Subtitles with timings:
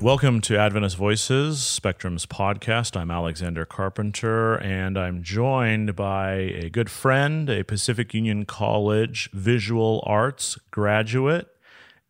[0.00, 2.96] Welcome to Adventist Voices, Spectrum's podcast.
[2.96, 10.02] I'm Alexander Carpenter, and I'm joined by a good friend, a Pacific Union College visual
[10.06, 11.48] arts graduate,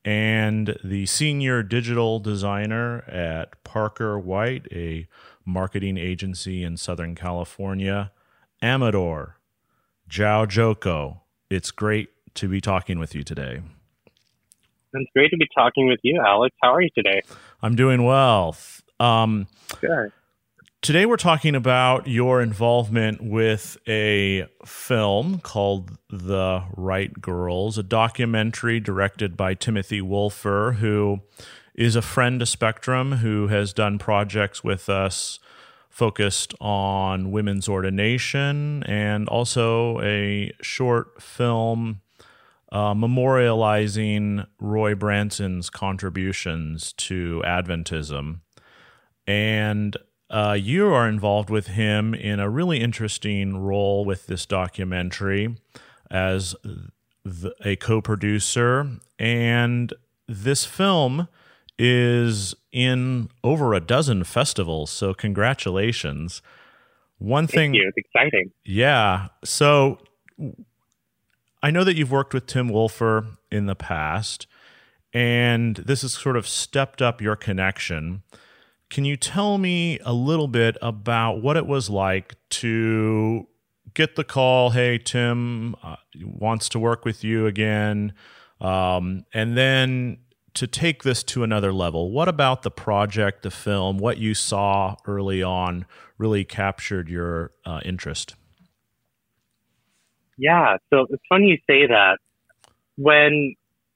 [0.05, 5.09] and the senior digital designer at Parker White, a
[5.45, 8.13] marketing agency in Southern California,
[8.63, 9.41] Amador
[10.09, 11.23] Jaojoco.
[11.51, 13.63] It's great to be talking with you today.
[14.93, 16.55] It's great to be talking with you, Alex.
[16.63, 17.23] How are you today?
[17.63, 18.57] I'm doing well.
[18.99, 19.47] Um,
[19.81, 20.13] Good.
[20.83, 28.81] Today, we're talking about your involvement with a film called The Right Girls, a documentary
[28.81, 31.21] directed by Timothy Wolfer, who
[31.75, 35.39] is a friend to Spectrum, who has done projects with us
[35.91, 42.01] focused on women's ordination and also a short film
[42.73, 48.41] uh, memorializing Roy Branson's contributions to Adventism.
[49.27, 49.97] And
[50.31, 55.57] uh, you are involved with him in a really interesting role with this documentary
[56.11, 56.55] as
[57.25, 58.89] the, a co producer.
[59.19, 59.93] And
[60.29, 61.29] this film
[61.79, 64.91] is in over a dozen festivals.
[64.91, 66.43] So, congratulations.
[67.19, 67.75] One Thank thing.
[67.75, 67.93] you.
[67.95, 68.53] It's exciting.
[68.65, 69.29] Yeah.
[69.45, 69.99] So,
[71.63, 74.47] I know that you've worked with Tim Wolfer in the past,
[75.13, 78.23] and this has sort of stepped up your connection.
[78.89, 83.47] Can you tell me a little bit about what it was like to
[83.93, 84.71] get the call?
[84.71, 88.15] Hey, Tim uh, wants to work with you again,
[88.61, 90.19] um, and then
[90.55, 92.11] to take this to another level.
[92.11, 95.87] What about the project, the film, what you saw early on,
[96.19, 98.35] really captured your uh, interest?
[100.41, 100.79] Yeah.
[100.89, 102.17] So it's funny you say that.
[102.97, 103.55] When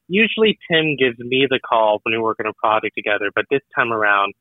[0.09, 3.63] usually Tim gives me the call when we work on a project together, but this
[3.75, 4.35] time around,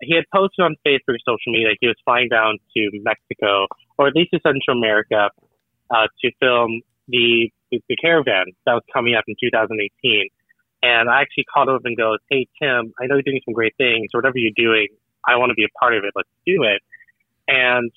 [0.00, 3.66] he had posted on Facebook social media he was flying down to Mexico
[3.98, 5.30] or at least to Central America
[5.90, 10.28] uh, to film the, the the caravan that was coming up in 2018.
[10.82, 13.76] And I actually called him and goes, "Hey Tim, I know you're doing some great
[13.76, 14.08] things.
[14.12, 14.88] Whatever you're doing,
[15.28, 16.12] I want to be a part of it.
[16.16, 16.80] Let's do it."
[17.46, 17.92] And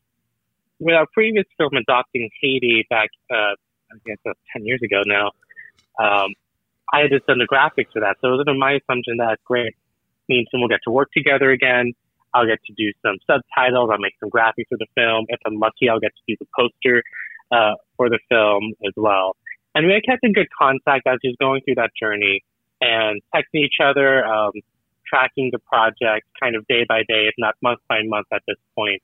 [0.83, 3.55] with our previous film, Adopting Haiti, back uh,
[3.93, 5.31] I guess that's 10 years ago now,
[5.99, 6.33] um,
[6.93, 8.17] I had just done the graphics for that.
[8.21, 9.73] So it was under my assumption that great,
[10.29, 11.93] me and Tim will get to work together again.
[12.33, 13.89] I'll get to do some subtitles.
[13.91, 15.25] I'll make some graphics for the film.
[15.29, 17.03] If I'm lucky, I'll get to do the poster
[17.51, 19.35] uh, for the film as well.
[19.75, 22.41] And we kept in good contact as he was going through that journey
[22.81, 24.51] and texting each other, um,
[25.07, 28.57] tracking the project kind of day by day, if not month by month at this
[28.75, 29.01] point.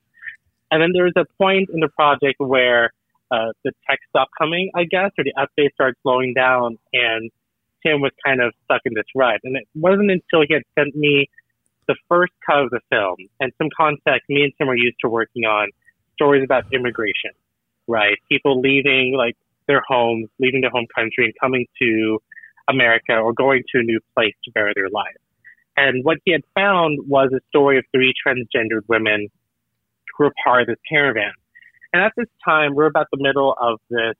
[0.70, 2.92] And then there was a point in the project where
[3.30, 7.30] uh, the text stopped coming, I guess, or the updates started slowing down, and
[7.84, 9.40] Tim was kind of stuck in this rut.
[9.44, 11.28] And it wasn't until he had sent me
[11.88, 14.28] the first cut of the film and some context.
[14.28, 15.70] Me and Tim are used to working on
[16.14, 17.30] stories about immigration,
[17.88, 18.16] right?
[18.28, 19.36] People leaving like
[19.66, 22.18] their homes, leaving their home country, and coming to
[22.68, 25.16] America or going to a new place to better their life.
[25.76, 29.28] And what he had found was a story of three transgendered women
[30.20, 31.32] who were part of this caravan.
[31.92, 34.14] And at this time, we're about the middle of this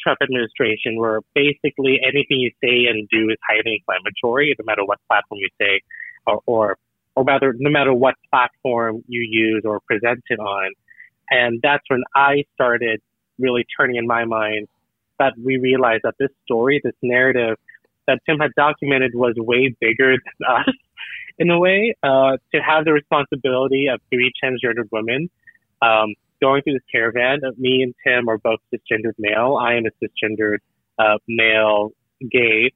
[0.00, 4.98] Trump administration where basically anything you say and do is highly inflammatory, no matter what
[5.08, 5.80] platform you say,
[6.26, 6.76] or, or,
[7.16, 10.72] or rather, no matter what platform you use or present it on.
[11.30, 13.00] And that's when I started
[13.38, 14.68] really turning in my mind
[15.18, 17.56] that we realized that this story, this narrative
[18.06, 20.74] that Tim had documented was way bigger than us
[21.38, 25.30] in a way, uh, to have the responsibility of three transgendered women,
[25.80, 27.40] um, going through this caravan.
[27.56, 29.56] Me and Tim are both cisgendered male.
[29.60, 30.58] I am a cisgendered
[30.98, 31.90] uh, male
[32.30, 32.72] gay,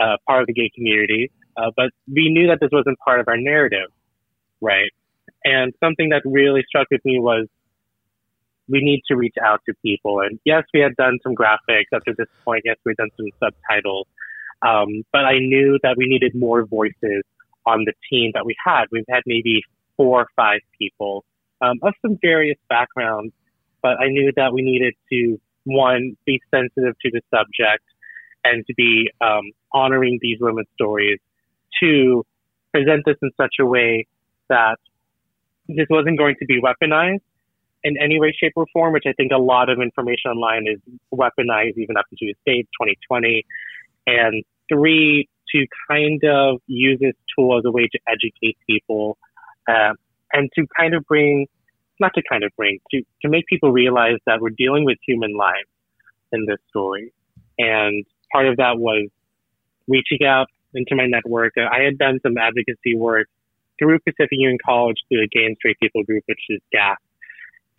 [0.00, 1.30] uh, part of the gay community.
[1.56, 3.88] Uh, but we knew that this wasn't part of our narrative,
[4.60, 4.90] right?
[5.44, 7.46] And something that really struck with me was
[8.68, 10.20] we need to reach out to people.
[10.20, 12.62] And yes, we had done some graphics up to this point.
[12.64, 14.06] Yes, we had done some subtitles.
[14.62, 17.22] Um, but I knew that we needed more voices
[17.66, 18.84] on the team that we had.
[18.90, 19.62] We've had maybe
[19.96, 21.24] four or five people
[21.60, 23.32] um, of some various backgrounds,
[23.82, 27.84] but I knew that we needed to one be sensitive to the subject
[28.44, 31.18] and to be um, honoring these women's stories.
[31.80, 32.24] Two,
[32.72, 34.06] present this in such a way
[34.48, 34.76] that
[35.68, 37.20] this wasn't going to be weaponized,
[37.84, 40.80] in any way, shape, or form, which I think a lot of information online is
[41.12, 43.44] weaponized even up the state 2020.
[44.06, 49.16] And three, to kind of use this tool as a way to educate people
[49.68, 49.92] uh,
[50.32, 51.46] and to kind of bring,
[52.00, 55.36] not to kind of bring, to, to make people realize that we're dealing with human
[55.36, 55.68] lives
[56.32, 57.12] in this story.
[57.58, 59.08] And part of that was
[59.86, 61.52] reaching out into my network.
[61.56, 63.28] I had done some advocacy work
[63.78, 66.98] through Pacific Union College through the Gay and Straight People Group, which is GAP,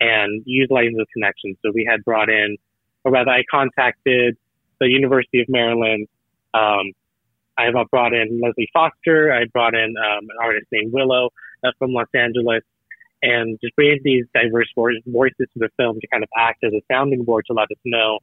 [0.00, 1.56] and utilizing those connections.
[1.64, 2.56] So we had brought in,
[3.04, 4.36] or rather, I contacted
[4.80, 6.08] the University of Maryland.
[6.54, 6.92] Um,
[7.58, 9.32] I have brought in Leslie Foster.
[9.32, 11.30] I brought in um, an artist named Willow
[11.64, 12.62] uh, from Los Angeles,
[13.22, 16.82] and just bringing these diverse voices to the film to kind of act as a
[16.90, 18.18] sounding board to let us know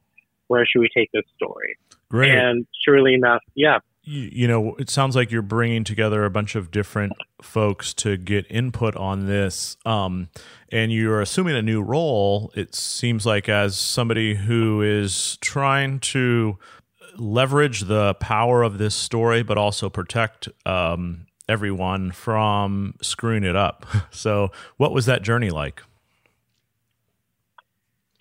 [0.46, 1.76] where should we take this story.
[2.08, 2.30] Great.
[2.30, 6.54] And surely enough, yeah, you, you know, it sounds like you're bringing together a bunch
[6.54, 9.76] of different folks to get input on this.
[9.86, 10.28] Um,
[10.70, 12.52] and you're assuming a new role.
[12.54, 16.58] It seems like as somebody who is trying to
[17.18, 23.86] leverage the power of this story, but also protect um, everyone from screwing it up.
[24.10, 25.82] So, what was that journey like?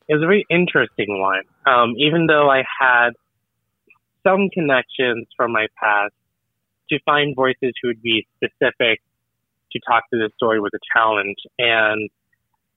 [0.08, 1.44] It was a very interesting one.
[1.66, 3.12] Um, even though I had
[4.24, 6.14] some connections from my past,
[6.90, 9.02] to find voices who would be specific
[9.72, 11.38] to talk to this story was a challenge.
[11.58, 12.10] And,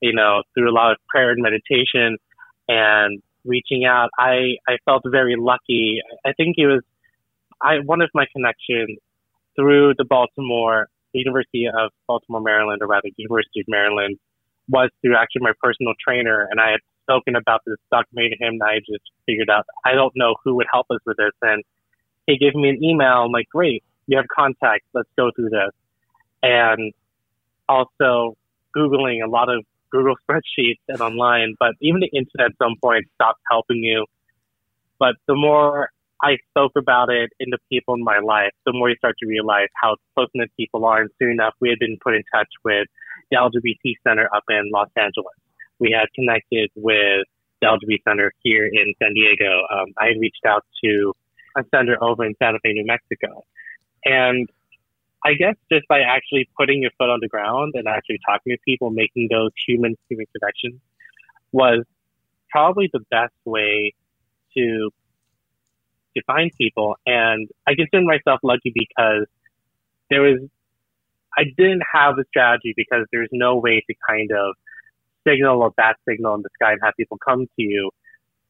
[0.01, 2.19] you know, through a lot of prayer and meditation
[2.69, 6.01] and reaching out, I, I felt very lucky.
[6.25, 6.83] I think it was
[7.63, 8.99] I, one of my connections
[9.57, 14.19] through the Baltimore, the University of Baltimore, Maryland, or rather University of Maryland,
[14.69, 16.47] was through actually my personal trainer.
[16.51, 20.13] And I had spoken about this documented him, and I just figured out I don't
[20.17, 21.33] know who would help us with this.
[21.43, 21.63] And
[22.27, 23.25] he gave me an email.
[23.25, 24.87] I'm like, great, you have contacts.
[24.93, 25.73] Let's go through this.
[26.43, 26.93] And
[27.69, 28.37] also
[28.77, 33.05] Googling a lot of Google spreadsheets and online, but even the internet at some point
[33.15, 34.07] stopped helping you.
[34.99, 35.91] But the more
[36.23, 39.27] I spoke about it in the people in my life, the more you start to
[39.27, 41.03] realize how close knit people are.
[41.03, 42.89] And soon enough, we had been put in touch with
[43.31, 45.37] the LGBT Center up in Los Angeles
[45.79, 47.27] we had connected with
[47.61, 49.63] the LGBT Center here in San Diego.
[49.73, 51.13] Um, I had reached out to
[51.57, 53.45] a center over in Santa Fe, New Mexico.
[54.05, 54.49] And
[55.27, 58.59] I guess just by actually putting your foot on the ground and actually talking to
[58.65, 60.81] people, making those human human connections
[61.51, 61.85] was
[62.49, 63.93] probably the best way
[64.57, 64.91] to
[66.17, 66.95] to find people.
[67.07, 69.27] And I consider myself lucky because
[70.11, 70.39] there was
[71.37, 74.55] I didn't have a strategy because there's no way to kind of
[75.27, 77.91] signal or bad signal in the sky and have people come to you.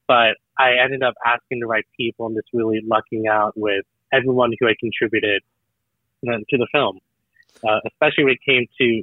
[0.07, 4.53] But I ended up asking the right people and just really lucking out with everyone
[4.61, 5.41] who had contributed
[6.25, 6.99] to the film,
[7.67, 9.03] uh, especially when it came to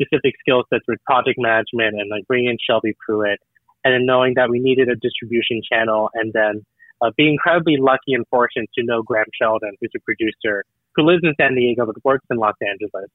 [0.00, 3.40] specific skill sets with project management and like bringing in Shelby Pruitt
[3.84, 6.64] and then knowing that we needed a distribution channel and then
[7.00, 10.64] uh, being incredibly lucky and fortunate to know Graham Sheldon, who's a producer
[10.94, 13.10] who lives in San Diego but works in Los Angeles.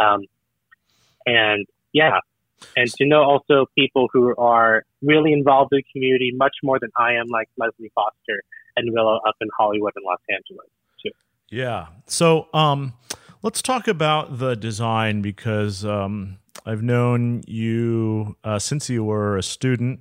[0.00, 0.22] Um,
[1.26, 2.18] and yeah,
[2.76, 6.90] and to know also people who are really involved in the community much more than
[6.96, 8.42] I am, like Leslie Foster
[8.76, 10.68] and Willow up in Hollywood and Los Angeles
[11.02, 11.10] too.
[11.52, 11.88] Yeah.
[12.06, 12.94] So um,
[13.42, 19.42] let's talk about the design because um, I've known you uh, since you were a
[19.42, 20.00] student.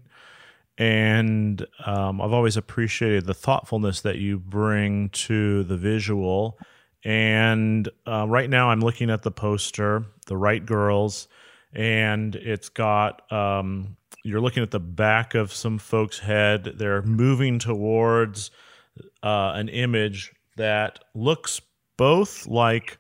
[0.77, 6.57] And um, I've always appreciated the thoughtfulness that you bring to the visual.
[7.03, 11.27] And uh, right now, I'm looking at the poster, The Right Girls,
[11.73, 16.75] and it's got um, you're looking at the back of some folks' head.
[16.77, 18.51] They're moving towards
[19.21, 21.62] uh, an image that looks
[21.98, 22.98] both like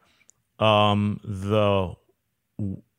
[0.59, 1.93] um, the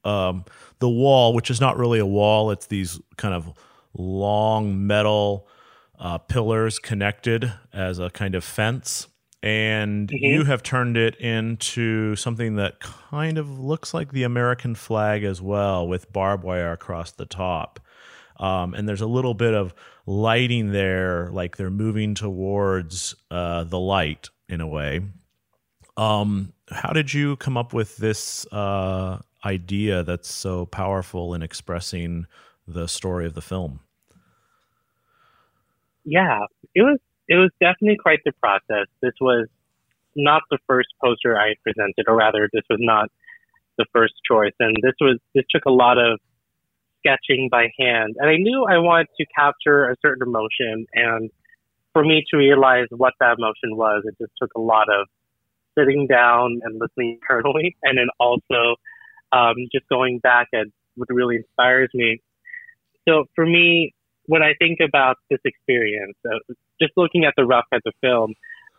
[0.05, 0.45] um,
[0.81, 2.51] the wall, which is not really a wall.
[2.51, 3.53] It's these kind of
[3.95, 5.47] long metal
[5.99, 9.07] uh, pillars connected as a kind of fence
[9.43, 10.25] and mm-hmm.
[10.25, 15.43] you have turned it into something that kind of looks like the American flag as
[15.43, 17.81] well, with barbed wire across the top.
[18.39, 19.75] Um, and there's a little bit of
[20.07, 25.01] lighting there, like they're moving towards uh, the light in a way.
[25.97, 32.27] Um, how did you come up with this uh, idea that's so powerful in expressing
[32.67, 33.81] the story of the film?
[36.05, 36.41] Yeah,
[36.75, 38.87] it was it was definitely quite the process.
[39.01, 39.49] This was
[40.15, 43.09] not the first poster I presented, or rather, this was not
[43.79, 44.53] the first choice.
[44.61, 46.19] And this was this took a lot of
[46.99, 48.17] sketching by hand.
[48.19, 50.87] And I knew I wanted to capture a certain emotion.
[50.95, 51.31] And
[51.93, 55.07] for me to realize what that emotion was, it just took a lot of
[55.79, 58.77] sitting down and listening internally, and then also
[59.33, 62.21] um, just going back at what really inspires me.
[63.09, 63.95] So for me,
[64.27, 68.35] when I think about this experience, uh, just looking at the rough at the film,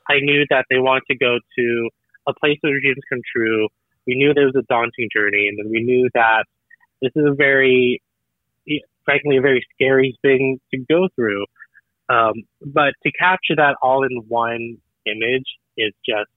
[0.10, 1.89] I knew that they wanted to go to
[2.27, 3.67] a place where dreams come true.
[4.08, 6.46] We knew there was a daunting journey, and then we knew that
[7.01, 8.01] this is a very,
[9.05, 11.46] frankly, a very scary thing to go through.
[12.10, 15.45] Um, but to capture that all in one image
[15.77, 16.29] is just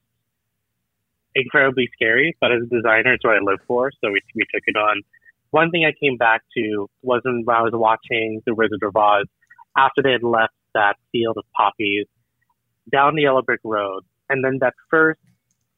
[1.35, 2.37] incredibly scary.
[2.41, 5.03] But as a designer, it's what I live for, so we, we took it on.
[5.51, 9.27] One thing I came back to wasn't when I was watching The Wizard of Oz
[9.77, 12.07] after they had left that field of poppies
[12.91, 15.21] down the yellow brick road, and then that first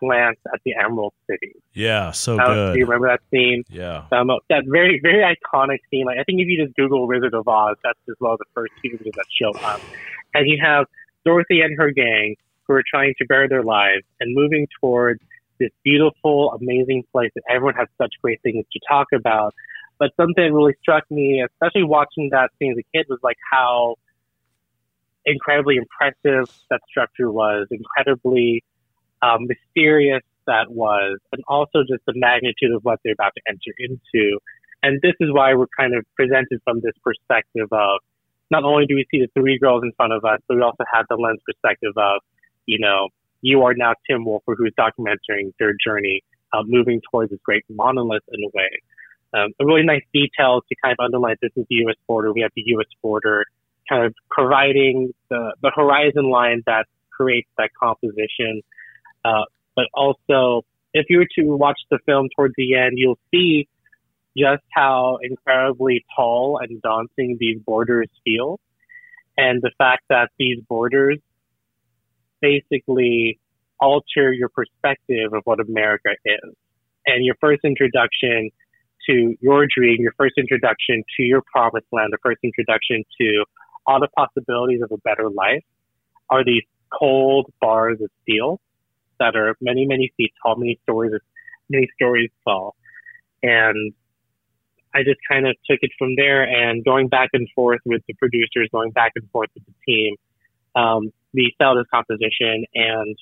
[0.00, 1.54] glance at the Emerald City.
[1.74, 2.72] Yeah, so was- good.
[2.74, 3.64] do you remember that scene?
[3.68, 4.04] Yeah.
[4.12, 6.06] Um, that very, very iconic scene.
[6.06, 8.46] Like I think if you just Google Wizard of Oz, that's just one of the
[8.54, 9.80] first images that show up.
[10.34, 10.86] And you have
[11.24, 12.36] Dorothy and her gang
[12.66, 15.20] who are trying to bear their lives and moving towards
[15.58, 19.54] this beautiful, amazing place that everyone has such great things to talk about.
[19.98, 23.96] But something really struck me, especially watching that scene as a kid, was like how
[25.24, 28.62] incredibly impressive that structure was, incredibly
[29.22, 33.72] um, mysterious that was, and also just the magnitude of what they're about to enter
[33.78, 34.38] into.
[34.82, 38.00] And this is why we're kind of presented from this perspective of
[38.50, 40.84] not only do we see the three girls in front of us, but we also
[40.92, 42.22] have the lens perspective of,
[42.66, 43.08] you know,
[43.42, 46.22] you are now Tim Wolfer, who's documenting their journey,
[46.52, 48.70] uh, moving towards this great monolith in a way.
[49.34, 51.96] Um, a really nice detail to kind of underline this is the U.S.
[52.06, 52.32] border.
[52.32, 52.86] We have the U.S.
[53.02, 53.44] border
[53.88, 58.62] kind of providing the, the horizon line that creates that composition.
[59.24, 59.44] Uh,
[59.76, 60.62] but also,
[60.94, 63.68] if you were to watch the film towards the end, you'll see
[64.36, 68.60] just how incredibly tall and daunting these borders feel.
[69.36, 71.18] And the fact that these borders
[72.40, 73.38] basically
[73.80, 76.54] alter your perspective of what America is.
[77.06, 78.50] And your first introduction
[79.08, 83.44] to your dream, your first introduction to your promised land, the first introduction to
[83.86, 85.64] all the possibilities of a better life
[86.30, 88.60] are these cold bars of steel
[89.18, 91.12] that are many, many feet tall, many stories,
[91.68, 92.74] many stories tall.
[93.42, 93.92] And
[94.94, 98.14] I just kind of took it from there and going back and forth with the
[98.14, 100.16] producers, going back and forth with the team.
[100.74, 103.16] Um, we felt this composition and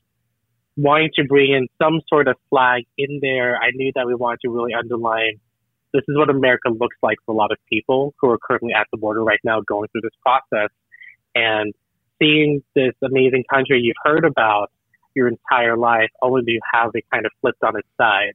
[0.76, 3.56] wanting to bring in some sort of flag in there.
[3.56, 5.40] I knew that we wanted to really underline
[5.92, 8.86] this is what America looks like for a lot of people who are currently at
[8.92, 10.68] the border right now going through this process
[11.34, 11.72] and
[12.20, 14.70] seeing this amazing country you've heard about
[15.16, 18.34] your entire life, only to have it kind of flipped on its side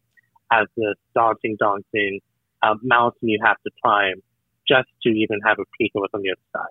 [0.51, 2.19] as this daunting, daunting
[2.61, 4.21] uh, mountain you have to climb
[4.67, 6.67] just to even have a peek of what's on the other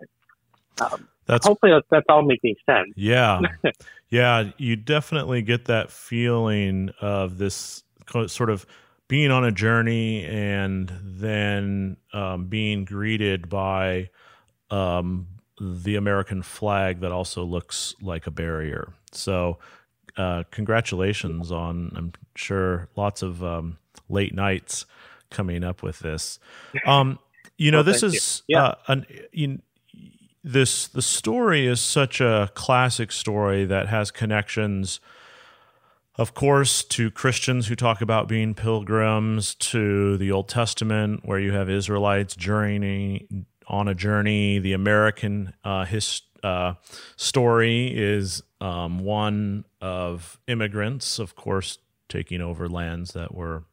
[0.78, 0.92] side.
[0.92, 2.92] Um, That's hopefully that's, that's all making sense.
[2.96, 3.40] Yeah.
[4.10, 4.50] yeah.
[4.56, 7.82] You definitely get that feeling of this
[8.26, 8.66] sort of
[9.08, 14.08] being on a journey and then um, being greeted by
[14.70, 15.26] um,
[15.60, 18.92] the American flag that also looks like a barrier.
[19.12, 19.58] So,
[20.20, 24.86] uh, congratulations on, I'm sure, lots of um, late nights
[25.30, 26.38] coming up with this.
[26.86, 27.18] Um,
[27.56, 28.16] you know, Well, this thank you.
[28.18, 28.62] is Yeah.
[28.62, 29.48] uh, an, you,
[30.42, 35.00] this the story is such a classic story that has connections
[36.16, 41.52] of course to Christians who talk about being pilgrims to the Old Testament where you
[41.52, 46.74] have Israelites journeying on a journey the American uh, his, uh,
[47.16, 51.78] story is um, one of immigrants of course
[52.08, 53.64] taking over lands that were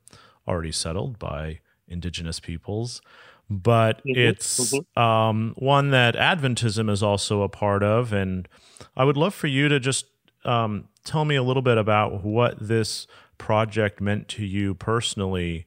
[0.48, 3.02] already settled by indigenous peoples.
[3.50, 8.12] But Mhm, it's um, one that Adventism is also a part of.
[8.14, 8.48] And
[8.96, 10.06] I would love for you to just
[10.44, 13.08] um, tell me a little bit about what this
[13.38, 15.66] project meant to you personally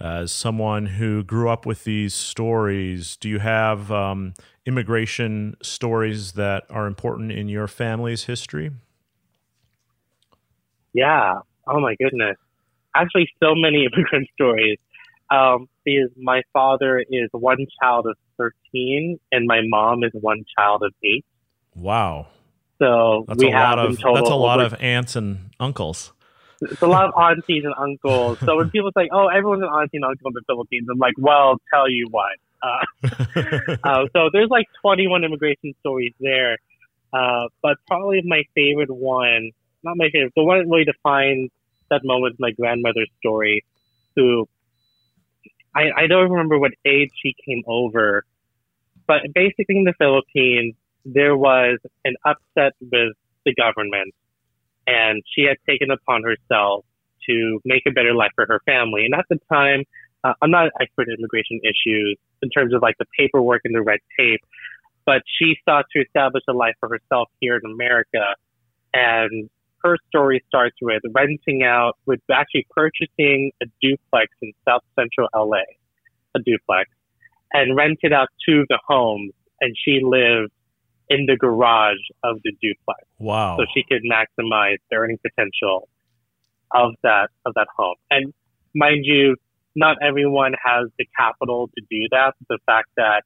[0.00, 3.16] as someone who grew up with these stories.
[3.16, 8.70] Do you have um, immigration stories that are important in your family's history?
[10.92, 11.40] Yeah.
[11.66, 12.36] Oh my goodness.
[12.94, 14.78] Actually, so many immigrant stories.
[15.30, 20.82] Um, because my father is one child of 13 and my mom is one child
[20.82, 21.24] of eight.
[21.74, 22.28] Wow.
[22.78, 25.50] So That's we a have lot of total that's a lot over- of aunts and
[25.60, 26.12] uncles.
[26.62, 28.38] It's a lot of aunties and uncles.
[28.40, 31.14] So when people say, "Oh, everyone's an auntie and uncle in the Philippines," I'm like,
[31.18, 36.58] "Well, tell you what." Uh, uh, so there's like 21 immigration stories there,
[37.12, 41.50] uh, but probably my favorite one, not my favorite, the one that really defines
[41.90, 43.64] that moment is my grandmother's story,
[44.16, 44.48] who
[45.74, 48.24] I, I don't remember what age she came over,
[49.06, 50.74] but basically in the Philippines
[51.04, 54.14] there was an upset with the government
[54.88, 56.84] and she had taken upon herself
[57.28, 59.04] to make a better life for her family.
[59.04, 59.84] And at the time,
[60.24, 63.74] uh, I'm not an expert in immigration issues, in terms of like the paperwork and
[63.74, 64.40] the red tape.
[65.04, 68.24] But she sought to establish a life for herself here in America.
[68.94, 69.50] And
[69.84, 75.64] her story starts with renting out, with actually purchasing a duplex in South Central LA,
[76.34, 76.90] a duplex,
[77.52, 79.32] and rented out two of the homes.
[79.60, 80.52] And she lived
[81.08, 83.04] in the garage of the duplex.
[83.18, 83.56] Wow.
[83.58, 85.88] So she could maximize the earning potential
[86.72, 87.96] of that of that home.
[88.10, 88.32] And
[88.74, 89.36] mind you,
[89.74, 92.34] not everyone has the capital to do that.
[92.48, 93.22] The fact that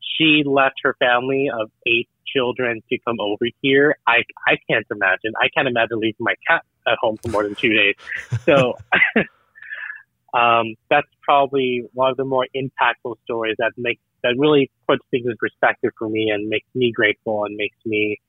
[0.00, 5.32] she left her family of eight children to come over here, I I can't imagine.
[5.40, 7.94] I can't imagine leaving my cat at home for more than two days.
[8.44, 8.76] So
[10.34, 15.26] um, that's probably one of the more impactful stories that makes that really puts things
[15.26, 18.20] in perspective for me and makes me grateful and makes me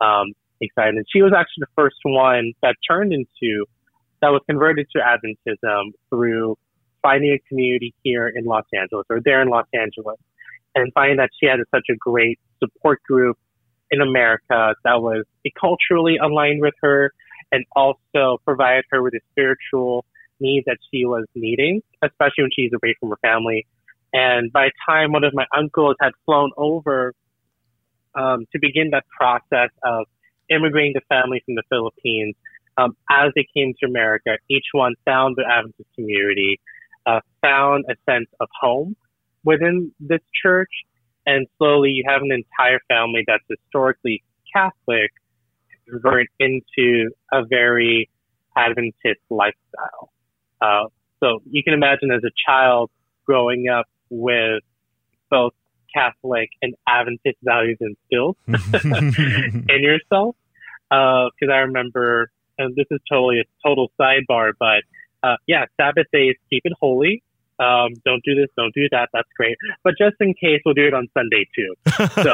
[0.00, 0.94] um, excited.
[0.94, 3.64] And she was actually the first one that turned into
[4.22, 6.56] that was converted to Adventism through
[7.02, 10.18] finding a community here in Los Angeles or there in Los Angeles
[10.74, 13.38] and finding that she had such a great support group
[13.90, 15.24] in America that was
[15.58, 17.12] culturally aligned with her
[17.52, 20.04] and also provided her with the spiritual
[20.40, 23.66] needs that she was needing, especially when she's away from her family.
[24.12, 27.14] And by the time one of my uncles had flown over
[28.14, 30.06] um, to begin that process of
[30.48, 32.34] immigrating the family from the Philippines,
[32.78, 36.60] um, as they came to America, each one found the Adventist community,
[37.06, 38.96] uh, found a sense of home
[39.44, 40.70] within this church,
[41.24, 44.22] and slowly you have an entire family that's historically
[44.52, 45.10] Catholic
[45.88, 48.10] convert into a very
[48.56, 50.10] Adventist lifestyle.
[50.60, 50.84] Uh,
[51.20, 52.90] so you can imagine as a child
[53.26, 54.62] growing up with
[55.30, 55.52] both
[55.94, 60.36] Catholic and Adventist values instilled in yourself.
[60.88, 64.82] Because uh, I remember, and this is totally a total sidebar, but
[65.22, 67.22] uh, yeah, Sabbath days, keep it holy.
[67.58, 69.08] Um, don't do this, don't do that.
[69.12, 69.56] That's great.
[69.82, 71.74] But just in case, we'll do it on Sunday too.
[72.22, 72.32] So,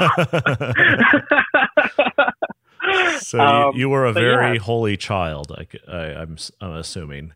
[3.20, 4.62] so um, you, you, were a very yeah.
[4.62, 5.52] holy child,
[5.88, 7.32] I, am I'm assuming.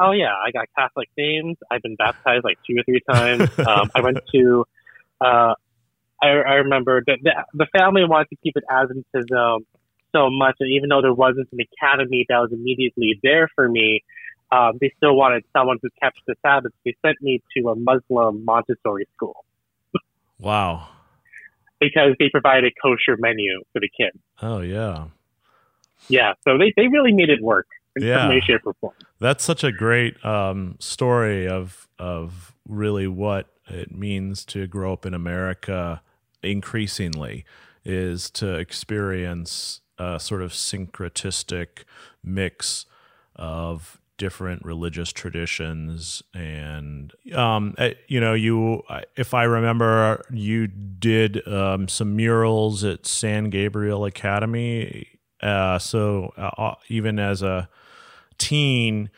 [0.00, 1.58] Oh yeah, I got Catholic names.
[1.70, 3.50] I've been baptized like two or three times.
[3.58, 4.64] um, I went to.
[5.20, 5.54] Uh,
[6.22, 9.58] I, I remember that the, the family wanted to keep it Adventism
[10.12, 14.02] so much, and even though there wasn't an academy that was immediately there for me,
[14.50, 16.72] um, they still wanted someone who kept the Sabbath.
[16.84, 19.44] They sent me to a Muslim Montessori school.
[20.38, 20.88] wow.
[21.78, 24.18] Because they provided kosher menu for the kids.
[24.42, 25.06] Oh yeah.
[26.08, 28.20] Yeah, so they, they really made it work in yeah.
[28.20, 28.94] some way, shape, or form.
[29.20, 35.06] That's such a great um, story of of really what it means to grow up
[35.06, 36.02] in America.
[36.42, 37.44] Increasingly,
[37.84, 41.84] is to experience a sort of syncretistic
[42.24, 42.86] mix
[43.36, 48.82] of different religious traditions and um, eh, you know you
[49.16, 55.08] if i remember you did um, some murals at san gabriel academy
[55.42, 57.66] uh, so uh, even as a
[58.40, 59.10] teen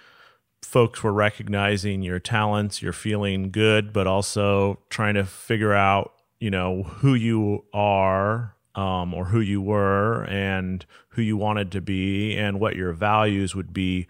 [0.60, 6.50] folks were recognizing your talents you're feeling good but also trying to figure out you
[6.50, 12.36] know who you are um, or who you were and who you wanted to be
[12.36, 14.06] and what your values would be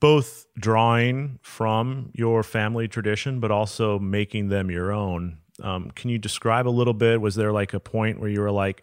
[0.00, 5.38] both drawing from your family tradition, but also making them your own.
[5.62, 7.20] Um, can you describe a little bit?
[7.20, 8.82] Was there like a point where you were like,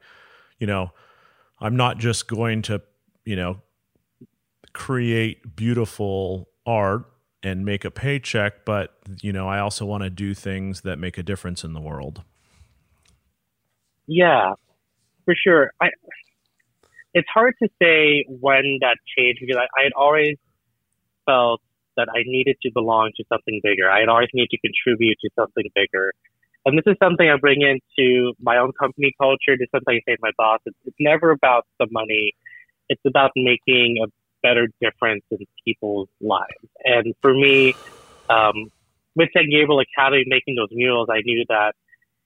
[0.58, 0.92] you know,
[1.60, 2.82] I'm not just going to,
[3.26, 3.62] you know,
[4.74, 7.06] create beautiful art
[7.42, 11.18] and make a paycheck, but, you know, I also want to do things that make
[11.18, 12.24] a difference in the world?
[14.08, 14.54] Yeah,
[15.26, 15.72] for sure.
[15.82, 15.88] I,
[17.14, 20.38] it's hard to say when that changed because I, I had always
[21.26, 21.62] felt
[21.96, 23.90] that I needed to belong to something bigger.
[23.90, 26.12] I had always needed to contribute to something bigger.
[26.66, 29.60] And this is something I bring into my own company culture.
[29.60, 30.60] This is something I say to my boss.
[30.66, 32.32] It's, it's never about the money.
[32.90, 34.08] It's about making a
[34.44, 36.70] better difference in people's lives.
[36.84, 37.76] And for me,
[38.30, 38.70] um,
[39.16, 41.74] with San Gabriel Academy making those murals, I knew that,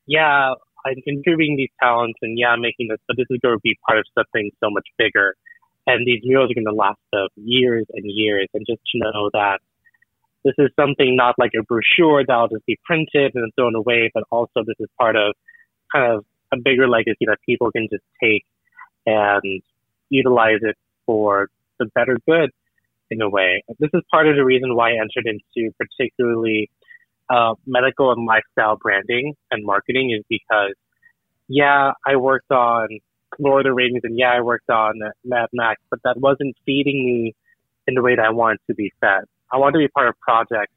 [0.06, 0.54] yeah,
[0.86, 3.78] I'm contributing these talents and yeah, I'm making this, but this is going to be
[3.86, 5.36] part of something so much bigger.
[5.86, 8.48] And these murals are going to last of years and years.
[8.54, 9.60] And just to know that
[10.44, 14.24] this is something not like a brochure that'll just be printed and thrown away, but
[14.32, 15.34] also this is part of
[15.94, 18.46] kind of a bigger legacy that people can just take
[19.06, 19.62] and
[20.10, 20.76] utilize it
[21.06, 21.50] for
[21.80, 22.52] the better good
[23.10, 23.64] in a way.
[23.80, 26.70] This is part of the reason why I entered into particularly
[27.30, 30.74] uh, medical and lifestyle branding and marketing is because,
[31.48, 32.88] yeah, I worked on
[33.40, 37.06] Lord of the Rings, and yeah, I worked on Mad Max, but that wasn't feeding
[37.06, 37.36] me
[37.88, 39.24] in the way that I wanted to be fed.
[39.52, 40.74] I wanted to be part of projects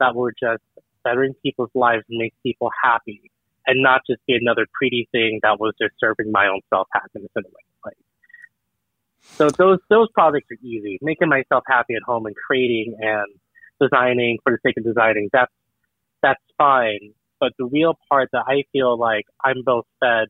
[0.00, 0.62] that were just
[1.04, 3.30] bettering people's lives and make people happy
[3.66, 7.30] and not just be another pretty thing that was just serving my own self happiness
[7.36, 7.63] in a way.
[9.24, 10.98] So those those projects are easy.
[11.02, 13.26] Making myself happy at home and creating and
[13.80, 15.52] designing for the sake of designing, that's
[16.22, 17.12] that's fine.
[17.40, 20.28] But the real part that I feel like I'm both fed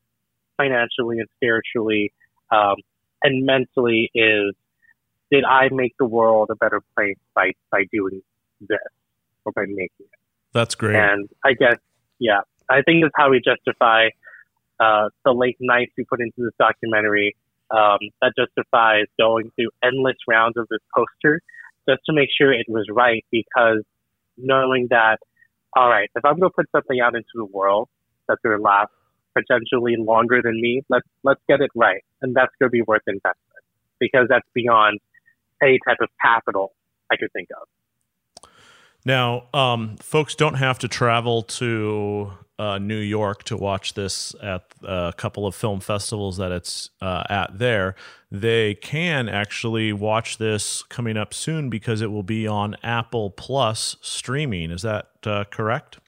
[0.57, 2.12] financially and spiritually
[2.50, 2.76] um,
[3.22, 4.54] and mentally is
[5.30, 8.22] did I make the world a better place by by doing
[8.61, 8.78] this
[9.44, 10.09] or by making it?
[10.52, 10.96] That's great.
[10.96, 11.76] And I guess
[12.18, 14.09] yeah, I think that's how we justify
[14.80, 17.37] uh, the late nights we put into this documentary.
[17.70, 21.40] Um, that justifies going through endless rounds of this poster
[21.88, 23.83] just to make sure it was right because
[24.37, 25.18] knowing that,
[25.74, 27.88] all right, if I'm going to put something out into the world
[28.29, 28.90] that's going to last
[29.37, 32.03] potentially longer than me, let's, let's get it right.
[32.22, 33.64] And that's going to be worth investment
[33.98, 35.00] because that's beyond
[35.62, 36.72] any type of capital
[37.11, 38.48] I could think of.
[39.05, 44.64] Now, um, folks don't have to travel to uh, New York to watch this at
[44.82, 47.94] a couple of film festivals that it's uh, at there.
[48.30, 53.96] They can actually watch this coming up soon because it will be on Apple Plus
[54.00, 54.70] streaming.
[54.70, 55.98] Is that uh, correct?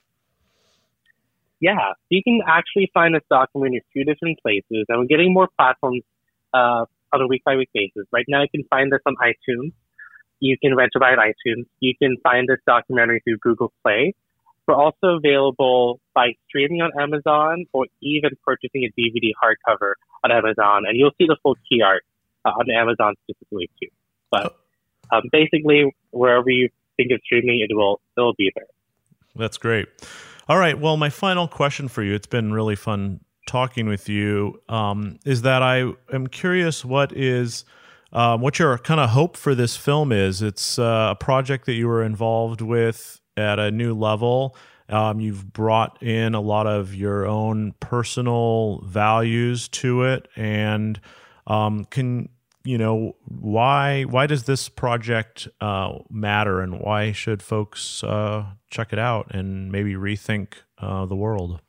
[1.59, 5.33] Yeah, you can actually find this document in a few different places, and we're getting
[5.33, 6.03] more platforms
[6.53, 8.05] uh, on a week by week basis.
[8.11, 9.73] Right now, you can find this on iTunes.
[10.39, 11.65] You can rent it on iTunes.
[11.79, 14.13] You can find this documentary through Google Play.
[14.67, 20.83] We're also available by streaming on Amazon or even purchasing a DVD hardcover on Amazon,
[20.85, 22.03] and you'll see the full key art
[22.43, 23.87] uh, on Amazon specifically too.
[24.29, 24.57] But
[25.11, 28.65] um, basically, wherever you think of streaming, it will it will be there.
[29.35, 29.87] That's great.
[30.49, 30.77] All right.
[30.77, 32.13] Well, my final question for you.
[32.13, 34.61] It's been really fun talking with you.
[34.67, 37.63] Um, is that I am curious what is
[38.11, 40.41] um, what your kind of hope for this film is.
[40.41, 44.55] It's uh, a project that you were involved with at a new level.
[44.89, 50.99] Um, you've brought in a lot of your own personal values to it, and
[51.45, 52.29] um, can
[52.63, 58.93] you know why why does this project uh, matter, and why should folks uh, check
[58.93, 61.59] it out and maybe rethink uh, the world?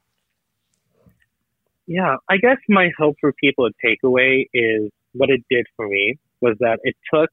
[1.88, 5.88] Yeah, I guess my hope for people to take away is what it did for
[5.88, 7.30] me was that it took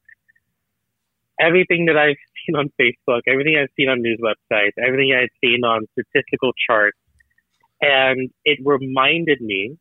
[1.39, 5.63] everything that I've seen on Facebook, everything I've seen on news websites, everything I've seen
[5.63, 6.97] on statistical charts,
[7.81, 9.77] and it reminded me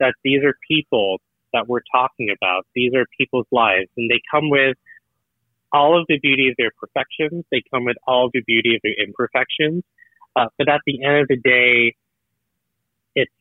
[0.00, 1.20] that these are people
[1.52, 2.66] that we're talking about.
[2.74, 4.76] These are people's lives, and they come with
[5.72, 7.44] all of the beauty of their perfections.
[7.50, 9.82] They come with all of the beauty of their imperfections.
[10.36, 11.94] Uh, but at the end of the day,
[13.14, 13.32] it's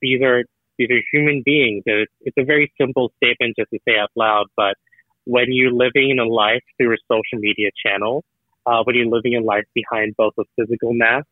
[0.00, 0.44] these are
[0.78, 1.82] these are human beings.
[1.86, 4.74] It's, it's a very simple statement just to say out loud, but
[5.24, 8.24] when you're living in a life through a social media channel,
[8.66, 11.26] uh, when you're living a life behind both a physical mask,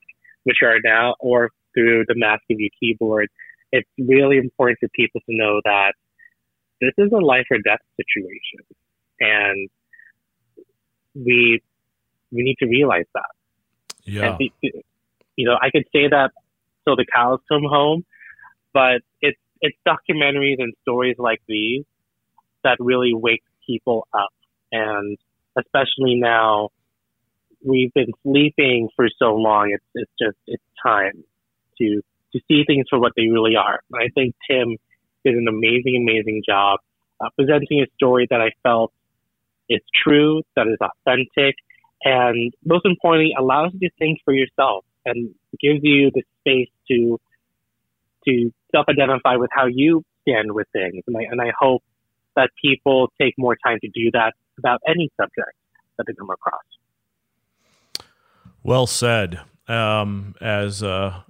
[0.45, 3.29] which you are now, or through the mask of your keyboard,
[3.73, 5.93] it's really important for people to know that
[6.81, 8.65] this is a life or death situation.
[9.21, 9.69] And
[11.15, 11.63] we,
[12.33, 13.31] we need to realize that.
[14.05, 14.37] Yeah.
[14.41, 14.51] And,
[15.37, 16.31] you know, I could say that
[16.85, 18.05] so the cows come home,
[18.73, 21.85] but it's, it's documentaries and stories like these
[22.65, 24.33] that really wake people up.
[24.73, 25.19] And
[25.63, 26.71] especially now,
[27.71, 29.65] we've been sleeping for so long.
[29.77, 31.17] It's, it's just, it's time
[31.79, 31.89] to,
[32.33, 33.79] to see things for what they really are.
[33.91, 34.69] And I think Tim
[35.25, 36.81] did an amazing, amazing job
[37.21, 38.93] uh, presenting a story that I felt
[39.69, 41.55] is true, that is authentic,
[42.03, 47.19] and most importantly, allows you to think for yourself and gives you the space to
[48.27, 51.03] to self-identify with how you stand with things.
[51.07, 51.83] And I, and I hope
[52.41, 55.53] that people take more time to do that about any subject
[55.99, 56.63] that they come across.
[58.63, 59.41] Well said.
[59.69, 61.21] Um, as uh,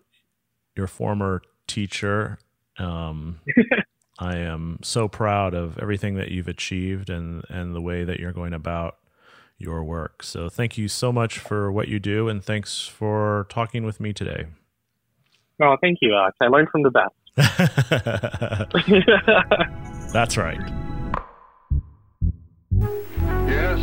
[0.74, 2.38] your former teacher,
[2.78, 3.40] um,
[4.18, 8.32] I am so proud of everything that you've achieved and, and the way that you're
[8.32, 8.96] going about
[9.58, 10.22] your work.
[10.22, 14.14] So thank you so much for what you do, and thanks for talking with me
[14.14, 14.46] today.
[15.60, 16.36] Oh, thank you, Alex.
[16.40, 17.12] I learned from the best.
[20.12, 20.79] That's right.